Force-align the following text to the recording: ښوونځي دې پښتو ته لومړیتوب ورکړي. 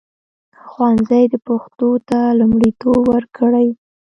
ښوونځي 0.69 1.23
دې 1.31 1.39
پښتو 1.47 1.89
ته 2.09 2.19
لومړیتوب 2.39 3.01
ورکړي. 3.13 3.67